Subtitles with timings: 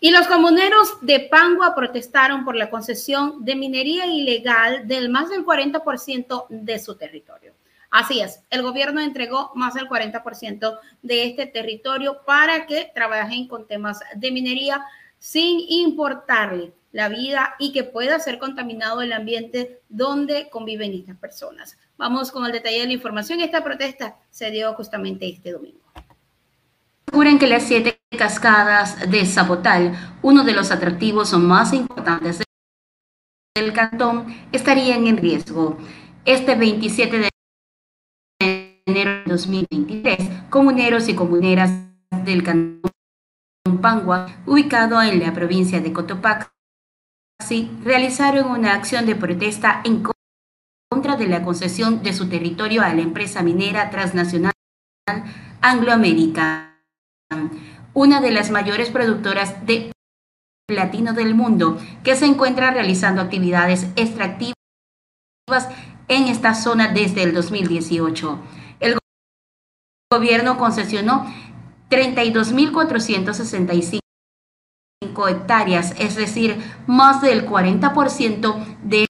[0.00, 5.44] Y los comuneros de Pangua protestaron por la concesión de minería ilegal del más del
[5.44, 7.54] 40% de su territorio.
[7.90, 13.66] Así es, el gobierno entregó más del 40% de este territorio para que trabajen con
[13.66, 14.84] temas de minería
[15.18, 21.76] sin importarle la vida y que pueda ser contaminado el ambiente donde conviven estas personas.
[21.96, 23.40] Vamos con el detalle de la información.
[23.40, 25.80] Esta protesta se dio justamente este domingo.
[27.06, 32.42] Aseguran que las siete cascadas de Zapotal, uno de los atractivos más importantes
[33.54, 35.78] del cantón, estarían en riesgo.
[36.24, 37.28] Este 27 de
[38.86, 41.70] enero de 2023, comuneros y comuneras
[42.24, 42.90] del cantón
[43.82, 46.50] Pangua, ubicado en la provincia de Cotopaxi,
[47.84, 50.02] realizaron una acción de protesta en
[50.90, 54.52] contra de la concesión de su territorio a la empresa minera transnacional
[55.60, 56.68] Angloamérica
[57.94, 59.90] una de las mayores productoras de
[60.68, 64.54] platino del mundo, que se encuentra realizando actividades extractivas
[66.08, 68.38] en esta zona desde el 2018.
[68.80, 68.98] El
[70.12, 71.24] gobierno concesionó
[71.90, 74.00] 32.465
[75.28, 79.06] hectáreas, es decir, más del 40% de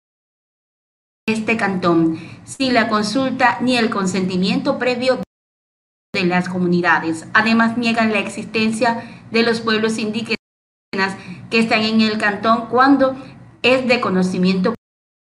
[1.27, 5.19] este cantón, sin la consulta ni el consentimiento previo
[6.15, 7.27] de las comunidades.
[7.35, 10.39] Además, niegan la existencia de los pueblos indígenas
[11.51, 13.17] que están en el cantón cuando
[13.63, 14.75] es de conocimiento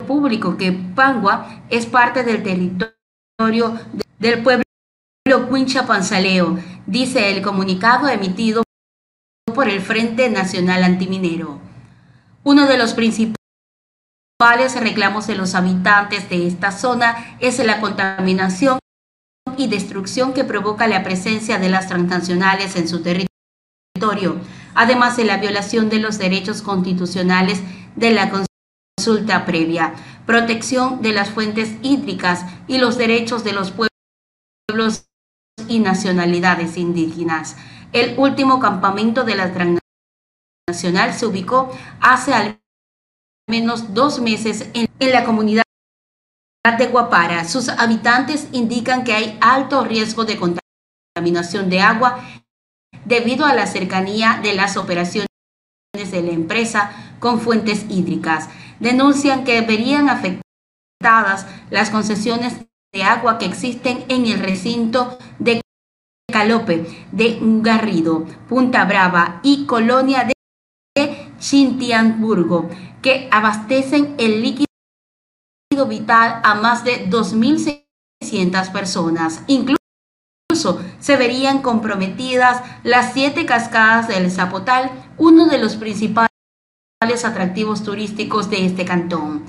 [0.06, 3.78] público que Pangua es parte del territorio
[4.18, 4.64] del pueblo
[5.50, 8.62] Quincha Panzaleo, dice el comunicado emitido
[9.54, 11.60] por el Frente Nacional Antiminero.
[12.42, 13.38] Uno de los principales
[14.74, 18.79] reclamos de los habitantes de esta zona es la contaminación
[19.56, 24.40] y destrucción que provoca la presencia de las transnacionales en su territorio,
[24.74, 27.60] además de la violación de los derechos constitucionales
[27.96, 29.94] de la consulta previa,
[30.26, 35.06] protección de las fuentes hídricas y los derechos de los pueblos
[35.68, 37.56] y nacionalidades indígenas.
[37.92, 41.70] El último campamento de la transnacional se ubicó
[42.00, 42.60] hace al
[43.48, 45.64] menos dos meses en, la comunidad
[46.62, 47.44] de Guapara.
[47.44, 52.22] Sus habitantes indican que hay alto riesgo de contaminación de agua
[53.06, 55.26] debido a la cercanía de las operaciones
[55.94, 58.50] de la empresa con fuentes hídricas.
[58.78, 62.54] Denuncian que verían afectadas las concesiones
[62.92, 65.62] de agua que existen en el recinto de
[66.30, 70.28] Calope, de Garrido, Punta Brava y Colonia
[70.94, 72.68] de Chintianburgo,
[73.00, 74.69] que abastecen el líquido
[75.86, 79.42] vital a más de 2.600 personas.
[79.46, 79.78] Incluso
[80.98, 86.30] se verían comprometidas las siete cascadas del Zapotal, uno de los principales
[87.24, 89.44] atractivos turísticos de este cantón.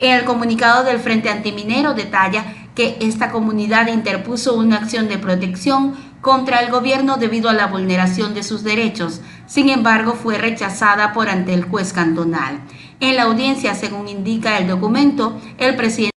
[0.00, 6.60] El comunicado del Frente Antiminero detalla que esta comunidad interpuso una acción de protección contra
[6.60, 9.20] el gobierno debido a la vulneración de sus derechos.
[9.46, 12.60] Sin embargo, fue rechazada por ante el juez cantonal.
[13.00, 16.10] En la audiencia, según indica el documento, el presidente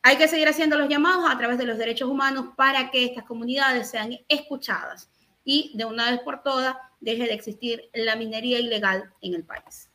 [0.04, 3.24] Hay que seguir haciendo los llamados a través de los derechos humanos para que estas
[3.26, 5.10] comunidades sean escuchadas
[5.44, 9.90] y de una vez por todas deje de existir la minería ilegal en el país.